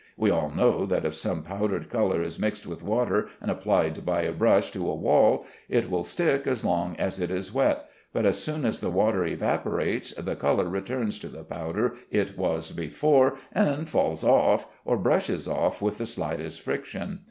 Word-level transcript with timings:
We 0.17 0.31
all 0.31 0.49
know 0.49 0.87
that 0.87 1.05
if 1.05 1.13
some 1.13 1.43
powdered 1.43 1.87
color 1.87 2.23
is 2.23 2.39
mixed 2.39 2.65
with 2.65 2.81
water 2.81 3.27
and 3.39 3.51
applied 3.51 4.03
by 4.03 4.23
a 4.23 4.31
brush 4.31 4.71
to 4.71 4.89
a 4.89 4.95
wall, 4.95 5.45
it 5.69 5.91
will 5.91 6.03
stick 6.03 6.47
as 6.47 6.65
long 6.65 6.95
as 6.95 7.19
it 7.19 7.29
is 7.29 7.53
wet, 7.53 7.87
but 8.11 8.25
as 8.25 8.39
soon 8.43 8.65
as 8.65 8.79
the 8.79 8.89
water 8.89 9.23
evaporates, 9.25 10.11
the 10.15 10.35
color 10.35 10.67
returns 10.67 11.19
to 11.19 11.27
the 11.27 11.43
powder 11.43 11.93
it 12.09 12.35
was 12.35 12.71
before, 12.71 13.37
and 13.51 13.87
falls 13.87 14.23
off, 14.23 14.67
or 14.85 14.97
brushes 14.97 15.47
off 15.47 15.83
with 15.83 15.99
the 15.99 16.07
slightest 16.07 16.61
friction. 16.61 17.19